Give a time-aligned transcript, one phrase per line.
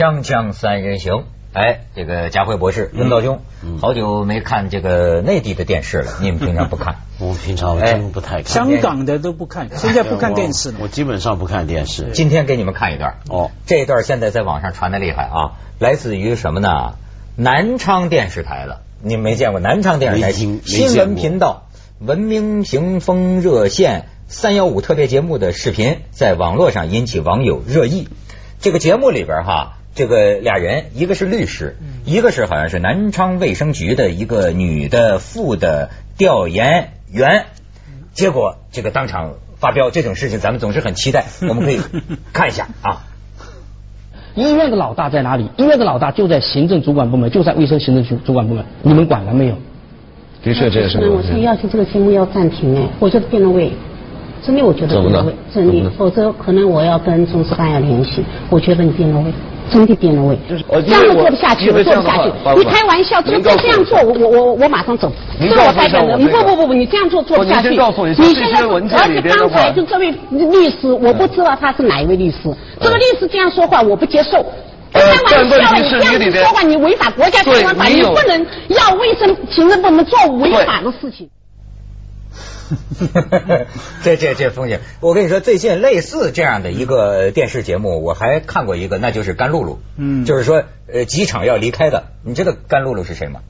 [0.00, 3.42] 锵锵三人行，哎，这个佳慧博士、文道兄，
[3.82, 7.00] 好久没看这个内地的电视了， 你们平常不看？
[7.20, 8.44] 我平常真不太看。
[8.46, 10.78] 香港的都不看，现在不看电视了。
[10.80, 12.12] 我基本上不看电视。
[12.14, 16.94] 今天给你们看一段哦，这一段现在在网上传的厉害啊，来自于什么呢？
[17.36, 19.60] 南昌电视台的，你们没见过？
[19.60, 20.62] 南昌电视台新
[20.96, 21.66] 闻频道
[21.98, 28.08] 文明行风热线三幺五特别节目的视频，在网络上引起网友热议。
[28.60, 29.76] 这个节目里边哈。
[29.94, 37.46] 这个俩人，一个是律师，一个是好像是南昌卫生局的一个女的副的调研员。
[38.12, 41.80] 结果这个当场发飙，这种事情咱们总是很期待， 我们可以
[42.32, 43.06] 看一下啊。
[44.36, 45.50] 医院的老大在哪里？
[45.56, 49.54] 医院的老大就在行政主管部门，就在卫生行政主主管部门，你们管了没有？
[50.42, 50.98] 的确，这也是。
[51.00, 53.72] 那我现在要求这个节目要暂停哎，我觉得变了味，
[54.42, 58.24] 真的我觉得变了味，真的，否则可能我要跟中司办要联系。
[58.48, 59.32] 我觉得你变了味。
[59.70, 62.32] 真的变了味，这样都做不下去，我做不下去。
[62.58, 65.10] 你开玩笑，这个这样做，我我我我马上走。
[65.40, 66.18] 这是我代表的。
[66.18, 67.70] 不不不不，你这样做做不下去。
[67.70, 67.76] 你
[68.34, 72.36] 现在而且刚才就这位律师，我不知道他是哪一位律师。
[72.80, 74.44] 这个律师这样说话，我不接受。
[74.92, 81.28] 开玩笑，你这样子说话，你违反国家相关法，你不能要卫生行政部门做违法的事情。
[84.02, 93.40] 这这这风险，我跟你说，最近类似这样的一个电视节目，我还看过一个，那就是甘露露，嗯，就是说呃机场要离开的，你知道甘露露是谁吗？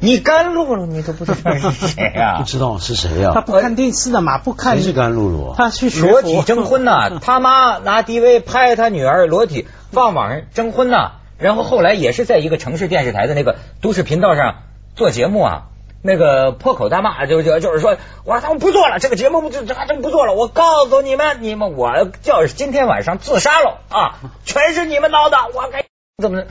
[0.00, 2.36] 你甘露露你都不知道 是谁呀？
[2.38, 3.30] 不知道是谁呀？
[3.32, 4.76] 他不看电视的嘛，不看。
[4.76, 5.54] 谁是甘露露？
[5.56, 14.56] 他去裸体征婚呐，他妈拿 DV 拍他女儿裸体放网上征婚呐，然后后来也是在一个城市电视台的那个都市频道上
[14.94, 15.62] 做节目啊。
[16.06, 20.34] 那个破口大骂，就就就是说，我他们不做了，这个节目不这还真不做了。
[20.34, 24.18] 我告诉你们，你们我就是今天晚上自杀了啊！
[24.44, 25.86] 全是你们闹的，我该
[26.18, 26.44] 怎么？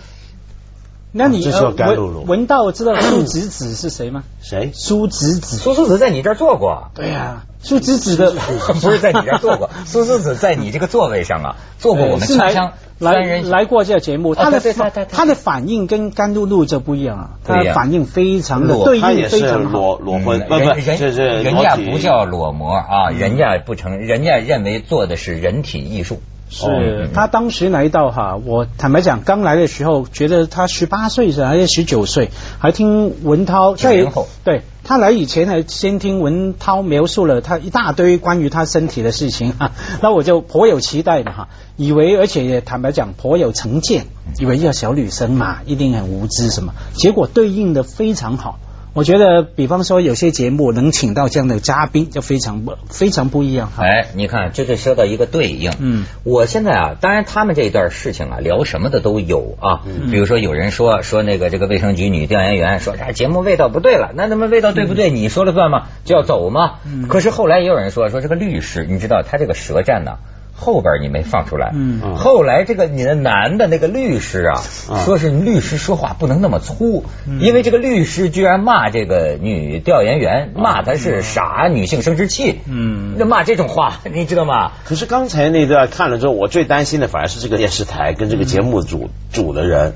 [1.16, 4.24] 那你文文道知道苏子子是谁吗？
[4.42, 4.72] 谁？
[4.74, 6.90] 苏子子，苏子子在你这儿坐过。
[6.96, 14.60] 对呀， 苏子子的不是在你这儿坐过， 苏子子在你这个座位上啊，坐过我们锵锵来来过这个节目，他的
[15.06, 26.22] 他的反应跟甘露露就不一样啊，他的反应非常的对应非常裸裸婚，不不，人人家不叫裸模啊，人家不承，人家认为做的是人体艺术。
[26.54, 34.06] 是他当时来到哈，我坦白讲，刚来的时候觉得他十八岁是还是十九岁，还听文涛在
[34.44, 39.72] 对他来以前还先听文涛描述了他一大堆关于他身体的事情啊，
[40.04, 44.06] 那我就颇有期待的哈，以为而且也坦白讲颇有成见，
[44.40, 48.60] 以为要小女生嘛，一定很无知什么，结果对应的非常好。
[48.94, 53.72] 我觉得，比方说有些节目能请到这样的嘉宾，就非常不非常不一样。
[53.78, 55.72] 哎，你看，这就说到一个对应。
[55.80, 59.82] 嗯，我现在啊，当然他们这一段事情啊，聊什么的都有啊。
[59.88, 60.12] 嗯。
[60.12, 65.10] 比如说有人说说那个这个卫生局女调研员说这节目味道不对了，那怎么味道对不对？
[65.10, 65.88] 你说了算吗？
[66.06, 66.76] 就要走吗？
[66.86, 67.08] 嗯。
[67.08, 70.20] 可是后来也有人说说这个律师，你知道他这个舌战呢？
[70.56, 74.62] 后边你没放出来，嗯，后来这个你的男的那个律师啊，
[75.04, 77.04] 说是律师说话不能那么粗，
[77.40, 84.72] 因为这个律师居然骂这个女调研员，骂她是傻女性生殖器，嗯，那骂这种话， 你知道吗？
[84.86, 89.96] 可是刚才那段看了之后，我最担心的反而是这个电视台跟这个节目组组的人。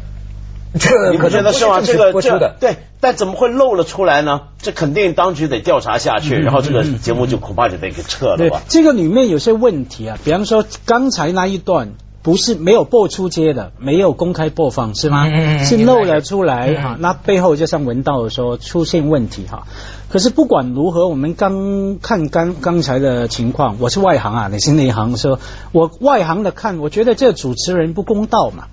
[0.78, 1.82] 这你不觉得是吗？
[1.82, 4.42] 这个这对，但怎么会漏了出来呢？
[4.62, 8.62] 这肯定当局得调查下去，然后这个节目就恐怕就得给撤了吧。
[8.68, 11.94] 这个里面有些问题啊，比方说刚才那一段
[12.24, 15.26] 不是没有播出街的，没有公开播放是吗？
[15.64, 19.68] 是漏了出来哈，那背后就像文道说出现问题哈。
[20.10, 25.40] 可是不管如何，我们刚看刚刚才的情况，我是外行啊，你是内行，说
[25.72, 28.66] 我外行的看，我觉得这主持人不公道嘛。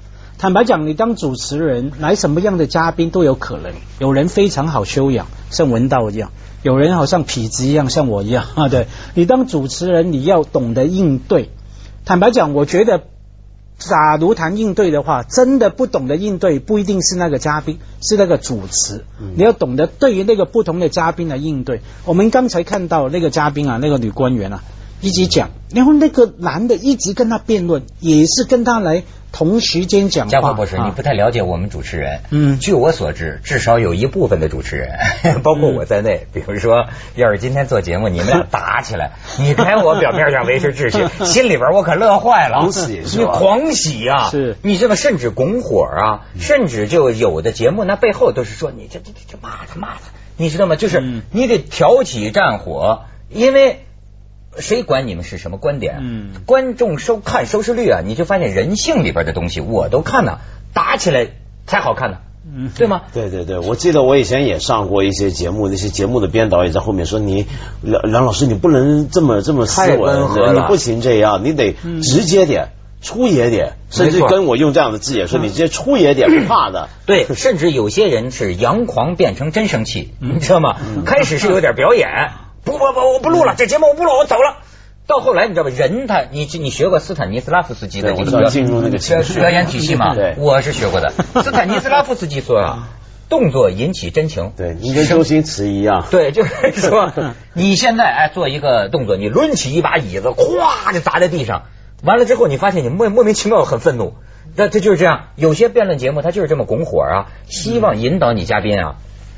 [0.44, 3.72] 坦白讲，你当主持人来什么样的嘉宾都有可能。
[3.98, 6.28] 有人非常好修养，像文道一样；
[6.62, 8.68] 有人好像痞子一样，像我一样啊。
[8.68, 11.48] 对你当主持人，你要懂得应对。
[12.04, 13.04] 坦白讲，我觉得，
[13.78, 19.02] 假如谈应对的话，真的不懂得应对，不一定是那个嘉宾，是那个主持。
[19.36, 21.80] 你要懂得对于那个不同的嘉宾的应对。
[22.04, 24.62] 我们刚才看到那个嘉宾啊，那个女官员啊，
[25.00, 29.04] 一直讲，然后那个男的一直跟他辩论，也是跟他来。
[29.34, 32.20] 同时间讲话，嘉慧博士，你不太了解我们主持人。
[32.30, 34.96] 嗯，据我所知，至少有一部分的主持人，
[35.42, 36.86] 包括我在内，比如说，
[37.16, 44.30] 要是今天做节目，你们俩打起来， 你看我表面上维持秩序，心里边我可乐坏了，狂喜，你狂喜啊！
[44.30, 50.76] 是，你这个，甚至拱火啊，甚至就有的节目，那背后都是说你这这这骂他骂他，你知道吗？
[50.76, 53.00] 就是你得挑起战火，
[53.30, 53.80] 因为。
[54.58, 55.98] 谁管你们是什么观点？
[56.00, 60.38] 嗯，观众收看收视率啊，你就发现人性里边的东西我都看呢，
[60.72, 61.28] 打起来
[61.66, 62.18] 才好看呢。
[62.46, 63.02] 嗯，对吗？
[63.14, 67.46] 对对对，我记得我以前也上过一些节目，那些节目的编导也在后面说：“你
[67.80, 72.68] 梁梁老师，你不能这么这么斯文，你不行这样，你得直接点。”
[73.04, 76.88] 粗野点，甚至跟我用这样的字眼说，你直接粗野点不怕的。
[77.04, 80.76] 对，甚至有些人是阳狂变成真生气，你知道吗？
[81.04, 82.08] 开始是有点表演，
[82.64, 84.58] 不不不，我不录了，这节目我不录，我走了。
[85.06, 85.70] 到后来你知道吧？
[85.70, 88.98] 人他，你你学过斯坦尼斯拉夫斯基的这个进入那个
[89.38, 90.14] 表演体系嘛？
[90.14, 91.12] 对，我是学过的。
[91.42, 92.88] 斯坦尼斯拉夫斯基说啊，
[93.28, 94.52] 动作引起真情。
[94.56, 96.06] 对，你跟周星驰一样。
[96.10, 97.12] 对，就是说，
[97.52, 101.64] 你现在哎做一个动作，你抡起一把椅子，咵就砸在地上。
[102.02, 104.14] 完了之后，你发现你莫莫名其妙很愤怒，
[104.56, 105.26] 那这就是这样。
[105.36, 108.94] 有些辩论节目他就是这么拱火啊，希望引导你嘉宾啊，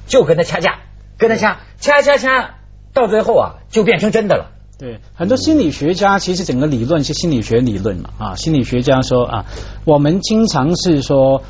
[0.06, 0.78] 就跟他掐架，
[1.18, 2.54] 跟他掐掐掐掐，
[2.96, 4.52] 到最后啊就变成真的了。
[4.78, 9.44] 对，很多心理学家其实整个理论是心理学理论嘛啊，心理学家说啊，
[9.84, 11.42] 我们经常是说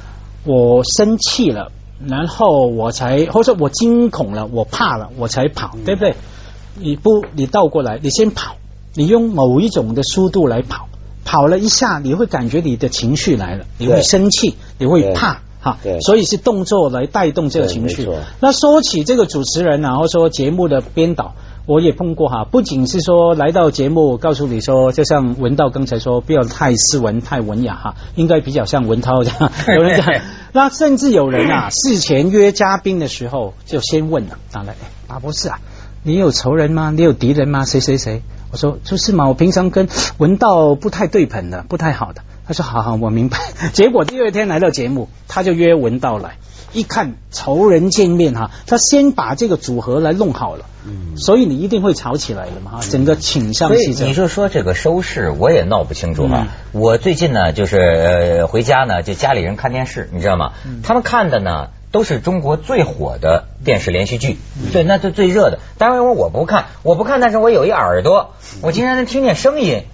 [0.45, 1.73] 我生气了，
[2.05, 6.15] 然后我才或者我惊恐了，我怕了，我才跑，对不对？
[6.75, 8.57] 你不，你倒过来，你先跑，
[8.95, 10.89] 你用某一种的速度来跑。
[11.25, 18.09] 跑了一下，你会感觉你的情绪来了，你会生气，你会怕，哈，所以是动作来带动这个情绪。
[18.41, 21.35] 那说起这个主持人，然后说节目的编导，
[21.67, 29.51] 我也碰过哈，不仅是说来到节目告诉你说，就像文道刚才说，不要太斯文、太文雅哈，应该比较像文涛这样。
[29.77, 30.07] 有人讲，
[30.53, 34.77] 那甚至有人啊，事前约嘉宾的时候就先问了，当然，
[35.09, 35.59] 啊不是啊，
[36.05, 36.93] 你有仇人吗？
[36.95, 37.65] 你有敌人吗？
[37.65, 38.23] 谁谁谁？
[38.53, 39.89] 我说就是嘛，我平常跟
[40.19, 42.23] 文道不太对捧的，不太好的。
[42.47, 43.39] 他说好好，我明白。
[43.73, 46.39] 结果第二天来到节目，他就约文道来，
[46.73, 50.65] 一看仇人见面哈，他先把这个组合来弄好了。
[50.87, 54.11] 嗯，所以你一定会吵起来的嘛，整个倾向是这样。
[54.11, 56.47] 你就说这个收视，我也闹不清楚哈。
[56.73, 60.53] 我最近呢，就是呃回家呢，就家里人看电视，你知道吗？
[60.83, 61.69] 他们看的呢。
[61.93, 64.37] 都是中国最火的电视连续剧，
[64.71, 65.61] 对，那是最热的。
[65.79, 69.85] 当然我我不看，我不看，但是我有一耳朵，我经常能听见声音。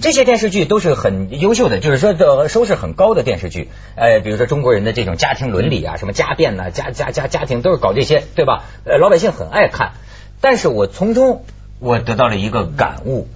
[0.00, 3.68] 这些电视剧都是很优秀的，就是说的收视很高的电视剧。
[3.96, 8.64] 呃，比如说中国人的这种家庭伦理啊，什么家变呐，家家家家庭都是搞这些，对吧？
[8.84, 9.92] 呃，老百姓很爱看。
[10.40, 11.44] 但是我从中
[11.78, 13.28] 我得到了一个感悟，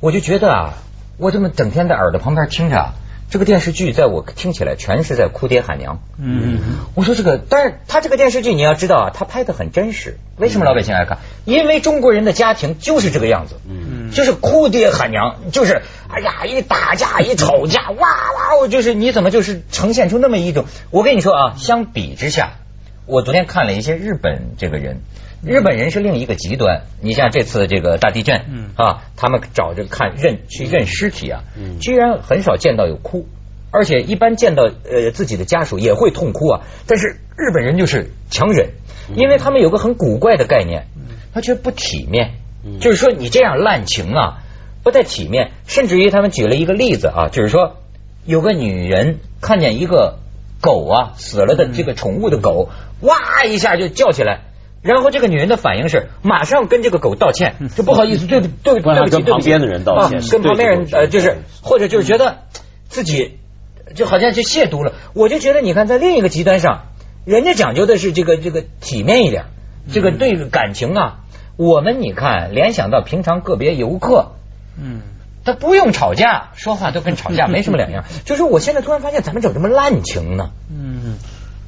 [0.00, 0.74] 我就觉得啊，
[1.16, 2.92] 我这么整天在耳朵旁边听着。
[3.30, 6.00] 这个电视剧在我听起来全是在哭爹喊娘。
[6.18, 6.60] 嗯，
[6.94, 10.18] 我说这个，但是他这个电视剧你要知道啊，他拍的很真实。
[10.36, 11.18] 为什么老百姓爱看？
[11.44, 13.56] 因为中国人的家庭就是这个样子。
[13.68, 20.64] 嗯，就是哭爹喊娘，就是哎呀一打架一吵架，哇哇，我就是你怎么就是呈现出那么一种？
[20.90, 22.54] 我跟你说啊，相比之下，
[23.04, 25.02] 我昨天看了一些日本这个人。
[25.44, 28.42] 日本人是另一个极端，你像这次这个大地震，
[28.76, 31.44] 啊，他们找着看认去认尸体啊，
[31.80, 33.26] 居然很少见到有哭，
[33.70, 38.70] 而且一般见到呃自己的家属也会痛哭啊，但是日本人就是强忍，
[39.14, 40.86] 因为他们有个很古怪的概念，
[41.32, 42.32] 他觉得不体面，
[42.80, 44.42] 就是说你这样滥情啊
[44.82, 47.76] 不太体面，甚至于他们举了一个例子啊，就是说
[48.24, 50.18] 有个女人看见一个
[50.60, 52.70] 狗啊死了的这个宠物的狗，
[53.02, 54.40] 哇一下就叫起来。
[54.80, 62.38] 然后这个女人的反应是马上跟这个狗道歉，就不好意思，对对对不起，跟旁边的人道歉，跟旁边人呃就是或者就是觉得
[62.88, 63.38] 自己
[63.94, 64.92] 就好像就亵渎了。
[65.14, 66.84] 我就觉得你看在另一个极端上，
[67.24, 69.46] 人家讲究的是这个这个体面一点，
[69.92, 71.18] 这个对感情啊，
[71.56, 74.32] 我们你看联想到平常个别游客，
[74.80, 75.00] 嗯，
[75.44, 78.04] 他不用吵架，说话都跟吵架没什么两样。
[78.24, 80.50] 就是我现在突然发现，咱们怎么这么滥情呢？
[80.70, 81.16] 嗯。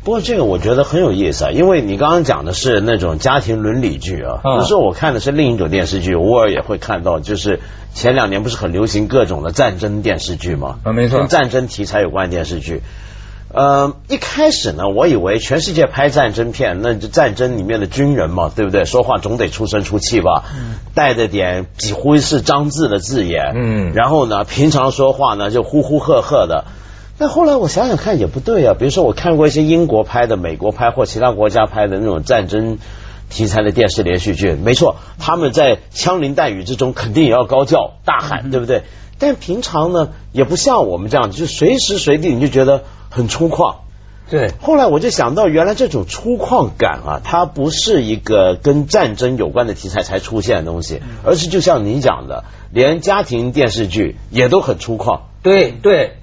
[0.02, 7.60] 不过这个我觉得很有意思啊，因为你刚刚讲的是那种家庭伦理剧啊，有时候我看的是另一种电视剧，偶尔也会看到，就是
[7.92, 10.78] 前两年不是很流行各种的战争电视剧吗？
[10.84, 12.80] 啊，没错，跟战争题材有关电视剧。
[13.52, 18.84] 呃，一开始呢，我以为全世界拍战争片，那战争里面的军人嘛，对不对？
[18.84, 26.64] 说话总得出声出气吧，嗯带着点几乎是脏字的字眼，嗯，然后呢，平常说话呢就呼呼喝喝的。
[27.20, 32.78] 但后来我想想看也不对啊，比如说我看过一些英国拍的、美国拍或其他国家拍的那种战争
[33.28, 38.84] 题材的电视连续剧，没错，他们在枪林弹雨之中肯定也要高叫大喊，对不对？
[39.18, 43.74] 但平常呢，也不像我们这样，就随时随地你就觉得很粗犷。
[44.30, 44.52] 对。
[44.62, 55.20] 后来我就想到，原来这种粗犷感啊，它不是一个跟战争有关的题材才出现的东西，而是就像你讲的，连家庭电视剧也都很粗犷。
[55.42, 56.16] 对对。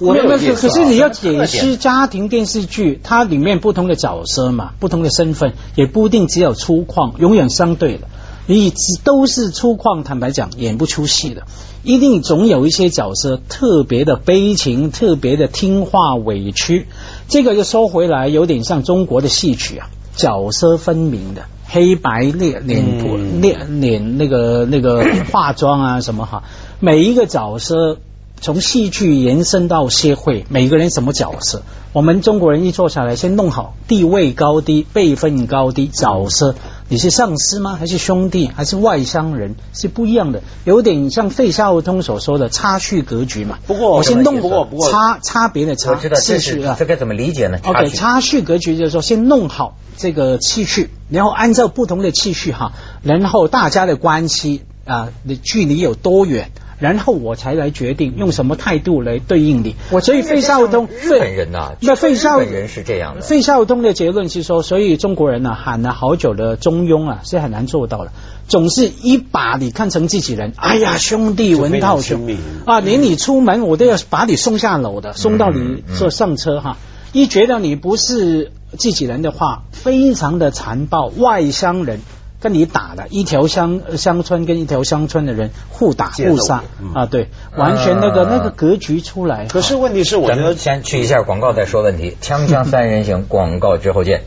[0.00, 8.08] 没有，可是你要解释家庭电视剧，它里面不同的角色嘛，不同的身份，也不一定只有粗犷，永远相对的。
[8.46, 11.42] 你只都是粗犷，坦白讲演不出戏的，
[11.84, 16.88] 一定总有一些角色特别的悲情，特别的听话委屈。
[17.28, 26.42] 这个就说回来，有点像中国的戏曲啊，角色分明的，黑白脸脸谱脸脸那个那个化妆啊什么哈，
[26.80, 27.98] 每一个角色。
[28.42, 31.62] 从戏剧延伸到社会，每个人什么角色？
[31.92, 36.56] 我们中国人一坐下来，先弄好地位高低、辈分高低、角色。
[36.88, 37.76] 你是上司吗？
[37.78, 38.48] 还是兄弟？
[38.48, 39.54] 还是外乡人？
[39.72, 43.60] 是不一样的，有点像费孝通所说的差序格局嘛。
[43.68, 52.72] 不过我先弄过，不过差差别的差次序啊，这该怎么理解呢？OK，差序格局就是说，先弄好这个次序，然后按照不同的次序哈，
[53.04, 56.50] 然后大家的关系啊，的距离有多远？
[56.82, 59.76] 然后我才来决定用什么态度来对应你。
[59.90, 63.22] 我所以费孝通日本人呐，那费孝人是这样的。
[63.22, 68.10] 费孝通的结论是说，所以中国人呢喊了好久的中庸啊，是很难做到了。
[68.48, 72.28] 总是一把你看成自己人，哎呀兄弟文道兄
[72.66, 76.76] 啊，连你出门我都要把你送下楼的，送到你坐上车哈。
[77.12, 82.00] 一觉得你不是自己人的话，非常的残暴，外乡人。
[82.42, 89.46] 跟你打的一条乡乡村跟一条乡村的人互打互杀啊，对，完全那个那个格局出来。
[89.46, 92.16] 可是问题是，我觉得先去一下广告再说问题。
[92.20, 94.22] 锵锵三人行，广告之后见。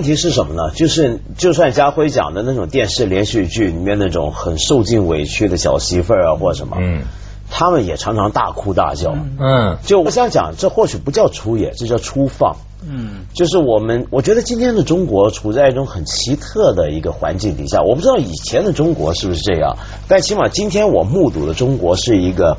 [0.00, 0.70] 问题是什么呢？
[0.74, 7.02] 就是就算家辉讲的那种电视连续剧里面那种很受尽委屈的小媳妇儿啊，或者什么，嗯，
[7.50, 19.76] 他们也常常大哭大叫，嗯，就我想讲，这或许不叫出演，这叫出放，嗯，就是我们我觉得今天的中国处在一种很奇特的一个环境底下，我不知道以前的中国是不是这样，
[20.08, 22.56] 但起码今天我目睹的中国是一个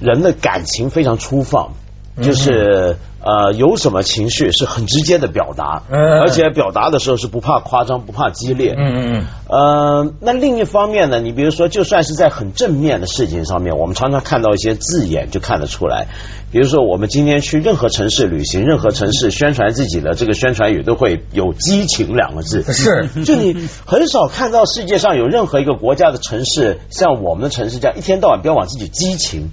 [0.00, 1.74] 人的感情非常粗放，
[2.20, 2.96] 就是。
[3.24, 8.74] 呃，有什么情绪是很直接的表达，而且表达的时候是不怕夸张、不怕激烈。
[8.76, 9.26] 嗯嗯嗯。
[9.48, 16.08] 呃，那另一方面呢，你比如说，就算是在很正面的事情上面，我们常常看到一些字眼就看得出来。
[16.50, 22.62] 比如说，我们今天去任何城市旅行，任何城市宣传自己的这个宣传语都会有“激情”两个字。
[22.72, 29.50] 是，就你很少看到世界上有任何一个国家的城市像我们的城市这样，一天到晚标榜自己激情。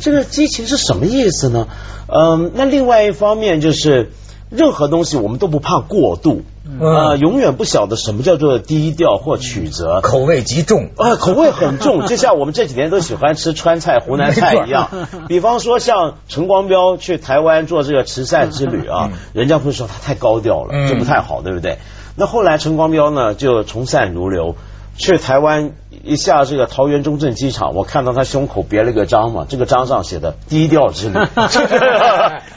[0.00, 1.68] 这个激情是什么意思呢？
[2.14, 4.10] 嗯，那另外一方面就是，
[4.48, 6.42] 任何东西我们都不怕过度，
[6.80, 14.88] 呃，永远不晓得什么叫做低调或曲折，口味极重啊，口味很重， 就像我们这几年都喜欢吃川菜、湖南菜一样。
[15.28, 21.76] 比方说像陈光标去台湾做这个慈善之旅啊，人家会说他太高调了，这不太好，对不对？
[22.16, 24.56] 那后来陈光标呢就从善如流。
[24.96, 25.72] 去台湾
[26.04, 31.14] 一下这个桃园中正机场，我看到他胸口别了个章嘛，这个章上写的“低调之旅”，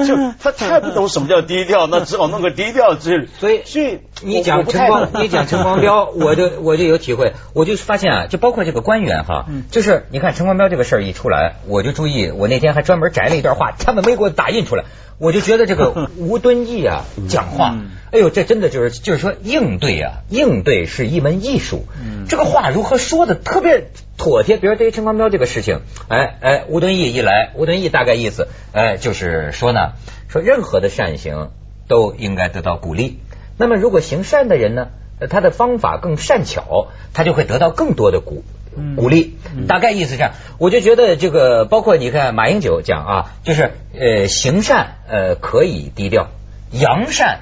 [0.05, 3.29] 就 他太不懂什么叫低调，那只好弄个低调之旅。
[3.39, 14.83] 所以，所以你讲陈光，你讲陈 光标，我就我就有体会，我就发现啊，就包括这个官员哈，就是你看陈光标这个事儿一出来，我就注意，我那天还专门摘了一段话，他们没给我打印出来。
[15.17, 17.75] 我就觉得这个吴敦义啊讲话，
[18.11, 21.85] 哎呦，这真的就是就是说应对啊，应对是一门艺术。
[22.27, 24.57] 这个话如何说的特别妥帖？
[24.57, 29.93] 比如对于陈光标这个事情，哎哎，吴敦义一来，吴敦义大概意思，哎，就是说呢，
[30.27, 31.51] 说任何的善行
[31.87, 33.19] 都应该得到鼓励。
[33.57, 34.89] 那么如果行善的人呢，
[35.29, 38.43] 他的方法更善巧，他就会得到更多的鼓。
[38.95, 46.27] 鼓励，大概意思这样，我就觉得这个包括你看马英九讲啊，就是呃行善呃可以低调，
[46.71, 47.39] 扬善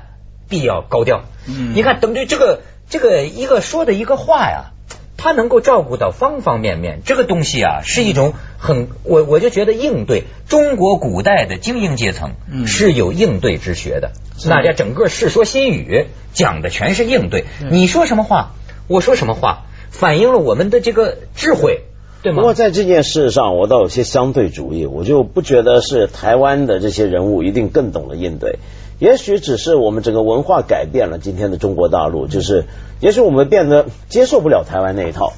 [0.49, 1.23] 必要高调。
[1.47, 1.73] 嗯。
[1.75, 4.71] 你看等于这个这个一个说的一个话呀，
[5.17, 12.33] 他能够照顾到方方面面，这个东西啊是一种很我我就觉得应对中国古代的精英阶层
[12.67, 14.11] 是有应对之学的，
[14.49, 18.51] 大家整个《世说新语》讲的全是应对，你说什么话，
[18.87, 19.65] 我说什么话。
[19.93, 21.83] 反映了我们的这个智慧，
[22.23, 22.37] 对吗？
[22.37, 28.57] 不过在这件事上，我倒有些相对主义，我就不觉得是台湾的这些人物一定更懂得应对，
[29.03, 32.63] 也许只是我们整个文化改变了今天的中国大陆，就是。
[32.99, 35.33] 也许我们变得接受不了台湾那一套，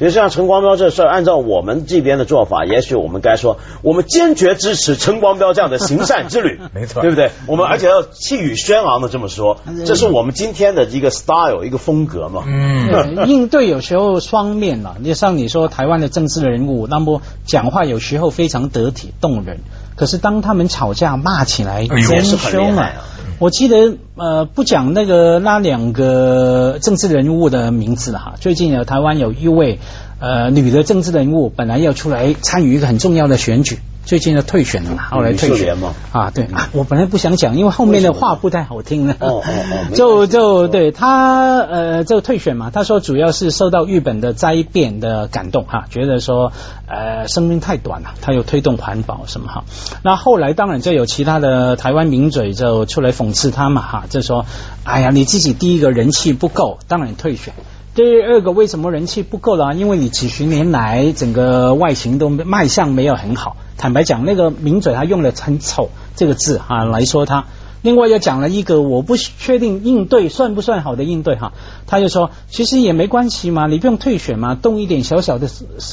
[0.00, 7.30] 比如像陈光标这事儿，按照我们这边的做法，也许我们该说，我们坚决支持陈光标这样的行善之旅， 没错，对不对？
[7.46, 12.42] 我们而且要气宇轩昂的这么说，这是我们今天的一个 style 一个风格嘛。
[12.48, 19.60] 嗯， 应对有时候双面了，你像你说台湾的政治人物，那么讲话有时候非常得体动人。
[19.96, 22.92] 可是当他们吵架骂起来真凶啊！
[23.38, 28.34] 我记得呃，不讲那个那两个政治人物的名字了哈。
[28.40, 29.80] 最近呢，台湾有一位
[30.20, 33.78] 呃女的政治人物，本来要出来参与一个很重要的选举。
[34.04, 39.14] 最近要退选了嘛，后来退选嘛啊，对啊，我本来不想讲，因为后面的话不太好听了。
[39.20, 42.70] 哦哦哦， 就就对他呃，就退选嘛。
[42.70, 46.52] 他说主要是受到日本的灾变的感动哈，觉得说
[46.86, 49.64] 呃生命太短了，他又推动环保什么哈。
[50.02, 54.44] 那后来当然就有其他的台湾名嘴就出来讽刺他嘛哈，就说
[54.84, 57.54] 哎呀你自己第一个人气不够，当然退选。
[57.94, 59.72] 第二个为什么人气不够了？
[59.74, 63.56] 因为你几十年来整个外形都卖相没有很好。
[63.76, 67.44] 坦白讲，那个名嘴他用了很丑这个字哈来说他。
[67.82, 71.52] 另外又讲了一个我不确定应对算不算好的应对哈。
[71.86, 75.48] 他就说其实也没关系嘛，你不用退选嘛，动一点小小的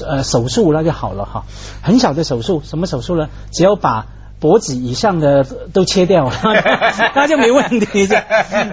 [0.08, 1.44] 呃手术那就好了哈。
[1.82, 3.30] 很小的手术，什么手术呢？
[3.52, 4.08] 只要把。
[4.42, 6.32] 脖子以上的都切掉，
[7.14, 8.08] 那就没问题。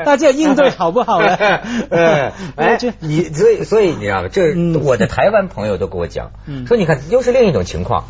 [0.03, 1.37] 大家 应对好不好呢？
[2.57, 4.29] 哎，你所以所以你知道吗？
[4.33, 6.31] 这我的台湾朋友都跟我讲，
[6.67, 8.05] 说你看又是另一种情况，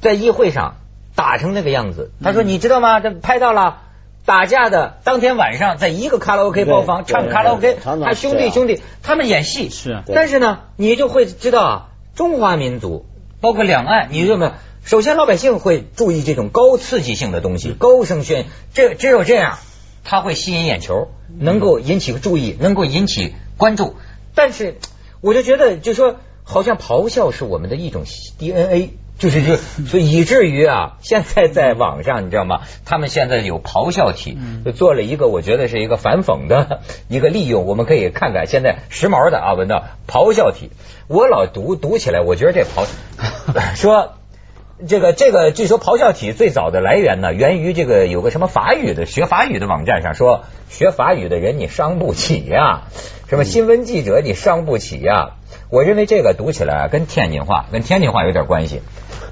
[0.00, 0.76] 在议会上
[1.14, 2.10] 打成那个样子。
[2.22, 3.00] 他说你知道吗？
[3.00, 3.82] 这拍到了
[4.24, 13.06] 打架的当天晚上，在一个卡拉 OK 包房唱卡拉 OK，他兄弟兄弟他们演戏是，但是呢，你就会知道啊，中华民族
[13.40, 14.54] 包括两岸，你知道吗？
[14.82, 19.58] 首先，老百姓会注意这种高刺激性的东西，高声宣，这只有这样，
[20.04, 23.96] 他会吸引眼球，能够引起注意，能够引起关注。
[24.34, 24.76] 但是，
[25.20, 28.04] 我就觉得，就说好像咆哮是我们的一种
[28.38, 32.62] DNA，就是就所以以至于啊， 现在在网上你知道吗？
[32.84, 40.70] 他们现在有咆哮体，就做了一个我觉得是一个反讽的一个利用，我们可以看看现在时髦的啊，闻到咆哮体，
[41.06, 42.86] 我老读读起来，我觉得这咆
[43.76, 44.14] 说。
[44.88, 52.84] 这个这个，据说咆哮体最早的来源呢，源于这个有个什么法语的学法语的网站上说，学法语的人你伤不起呀，
[53.28, 55.32] 什么新闻记者你伤不起呀。
[55.70, 58.82] 我认为这个读起来跟天津话跟天津话有点关系。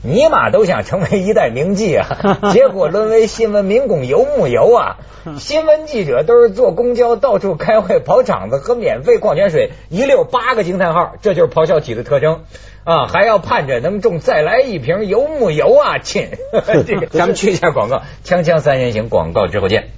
[0.02, 4.96] 尼玛都想成为一代名妓啊， 结果沦为新闻民工游牧游啊。
[5.38, 12.44] 新闻记者都是坐公交到处开会跑场子喝免费矿泉水，一溜八个惊叹号，这就是咆哮体的特征。
[12.85, 16.29] 啊，还要盼着能中再来一瓶游牧游啊，亲！
[16.87, 19.88] 这个咱们去一下广告，锵锵三人行广告之后见。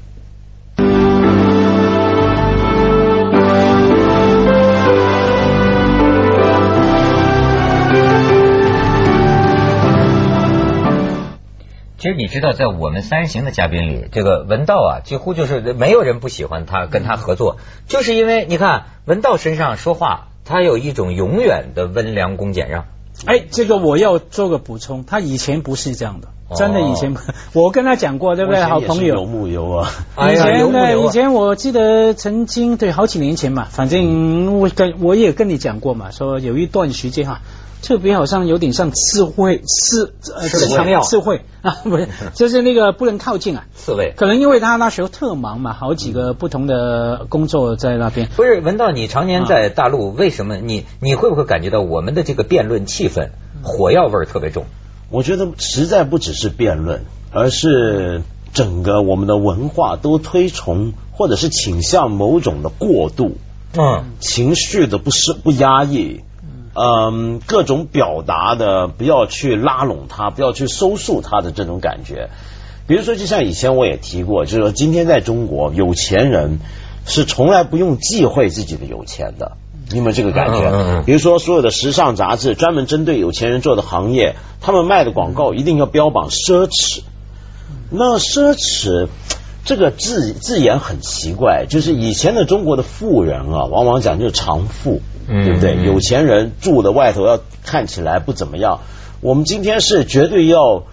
[12.00, 20.26] 其实你知道，在我们三人行的嘉宾里，这个文道啊，几乎就是没有人不喜欢他，跟他合作，就是因为你看文道身上说话。
[20.42, 22.86] 他有一种永远的温良恭俭让。
[23.24, 27.14] 哎，这个我要做个补充，他以前不是这样的，真的以前，
[27.52, 28.60] 我跟他讲过，对不对？
[28.64, 29.14] 好朋友。
[29.16, 29.88] 游牧游啊。
[30.28, 37.42] 以前呢，以前我记得曾经对好几年前嘛，反正我跟我也跟你讲过嘛，说有一段时间哈。
[37.82, 43.64] 特别好像有点像刺猬，刺呃刺枪刺猬 啊，不是， 就是那个不能靠近啊。
[43.74, 44.12] 刺猬。
[44.16, 48.28] 可能因为他那时候特忙嘛，好几个不同的工作在那边。
[48.36, 53.28] 不是，文道，你常年在大陆，为什么你你会不会感觉到我们的这个辩论气氛
[53.62, 54.64] 火药味特别重？
[55.10, 63.36] 我觉得实在不只是辩论，而是整个我们的文化都推崇或者是倾向某种的过度，
[63.76, 66.20] 嗯，情绪的不是不压抑。
[66.72, 72.30] 嗯，各种表达的不要去拉拢他，不要去收束他的这种感觉。
[72.86, 76.60] 比如说，就像以前我也提过，就是说今天在中国，有钱人
[77.06, 79.56] 是从来不用忌讳自己的有钱的。
[79.90, 81.02] 你有没有这个感觉？
[81.04, 87.02] 比如说，所有的时尚杂志专门针对有钱人做的行业，他们卖的广告一定要标榜奢侈。
[87.90, 89.08] 那奢侈。
[89.64, 95.76] 这个字字眼很奇怪，就是以前的中国的富人啊，往往讲究长富，对不对？
[95.84, 98.80] 有钱人住的外头要看起来不怎么样。
[99.20, 100.84] 我们今天是绝对要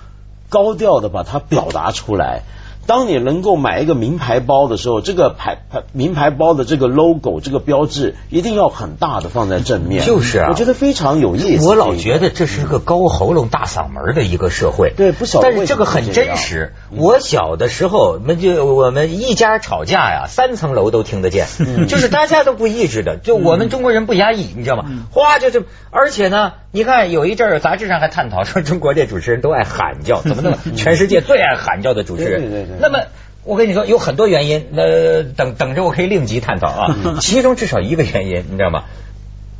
[0.49, 2.43] 高调的把它表达出来。
[2.88, 10.06] 当你能够买一个名牌包的时候，这个牌牌名牌包的这个 logo 这个标志一定要很大的放在正面。
[10.06, 11.67] 就是啊，我觉得非常有意思。
[11.67, 14.93] 我老觉得这是个高喉咙大嗓门的一个社会。
[14.95, 15.50] 对，不晓得。
[15.50, 16.73] 但是这个很真实。
[16.89, 21.47] 我小的时候，我们就我们一家吵架呀，三层楼都听得见，
[21.89, 24.86] 就是大家都不抑制的，就我们中国人不压抑，你知道吗？
[25.12, 32.39] 哗，就是，而且呢，你看有一阵儿杂志上还探讨说，中国这主持人都爱喊叫，怎么那么 全世界最爱喊叫的主持人？
[32.41, 32.76] 对对对。
[32.79, 33.05] 那么
[33.43, 36.97] 我跟你说，有很多原因，那等等着我可以另集探讨啊。
[37.21, 38.83] 其中至少一个原因，你知道吗？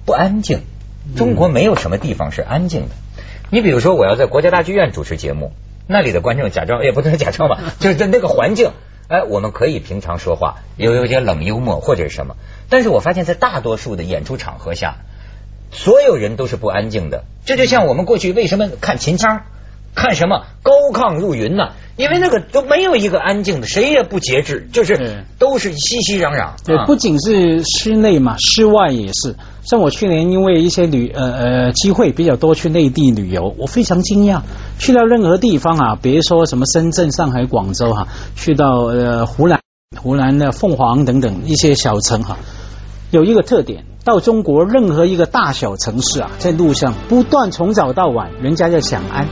[0.06, 0.62] 不安静。
[1.16, 2.96] 中国没有什么地方是安静的。
[3.50, 5.54] 你比如说，我要在国家大剧院主持节目，
[5.88, 8.72] 那里的观众假装也不能假装吧， 就是在那个环境，
[9.08, 12.36] 哎，我们可以平常说话，有有些冷幽默或者是什么。
[12.70, 14.98] 但是我发现，在大多数的演出场合下，
[15.72, 17.24] 所有人都是不安静的。
[17.46, 19.44] 这就像我们过去为什么看秦腔。
[19.98, 21.70] 看什么高亢入云呢？
[21.96, 26.52] 因为那个都没有一个安静的，谁也不节制，就是都是熙熙攘攘。
[26.64, 29.36] 对，不仅是室内嘛，室外也是。
[29.64, 34.42] 像我去年因为一些旅呃呃机会比较多去内地旅游，我非常惊讶，
[34.78, 39.60] 去到任何地方啊，别说什么深圳、上海、广州哈，去到呃湖南、
[40.00, 42.38] 湖南的凤凰等等一些小城哈，
[43.10, 49.28] 有一个特点，到中国任何一个大小城市啊，在路上不断从早到晚，人家在想安。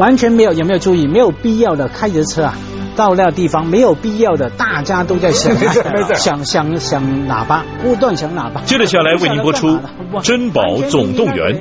[0.00, 1.06] 完全没有，有没有注意？
[1.06, 2.56] 没有必要的开着车啊，
[2.96, 5.54] 到那地方没有必要的，大家都在响
[6.14, 8.62] 响响响喇叭，不断响喇叭。
[8.62, 9.68] 接着下来为您播出
[10.22, 11.54] 《珍宝总动员》。